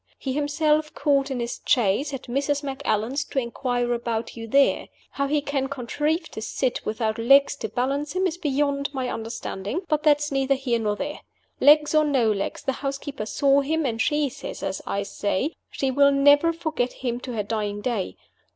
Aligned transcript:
He 0.17 0.33
himself 0.33 0.91
called 0.95 1.29
in 1.29 1.39
his 1.39 1.61
chaise, 1.63 2.11
at 2.11 2.23
Mrs. 2.23 2.63
Macallan's, 2.63 3.23
to 3.25 3.37
inquire 3.37 3.93
about 3.93 4.35
you 4.35 4.47
there. 4.47 4.87
How 5.11 5.27
he 5.27 5.41
can 5.41 5.67
contrive 5.67 6.27
to 6.29 6.41
sit, 6.41 6.83
without 6.83 7.19
legs 7.19 7.55
to 7.57 7.69
balance 7.69 8.13
him, 8.13 8.25
is 8.25 8.39
beyond 8.39 8.91
my 8.95 9.09
understanding 9.09 9.81
but 9.87 10.01
that 10.01 10.17
is 10.17 10.31
neither 10.31 10.55
here 10.55 10.79
nor 10.79 10.95
there. 10.95 11.19
Legs 11.59 11.93
or 11.93 12.03
no 12.03 12.31
legs, 12.31 12.63
the 12.63 12.71
housekeeper 12.81 13.27
saw 13.27 13.61
him, 13.61 13.85
and 13.85 14.01
she 14.01 14.27
says, 14.27 14.63
as 14.63 14.81
I 14.87 15.03
say, 15.03 15.51
she 15.69 15.91
will 15.91 16.11
never 16.11 16.51
forget 16.51 16.93
him 17.05 17.19
to 17.19 17.33
her 17.33 17.43
dying 17.43 17.79
day. 17.79 18.17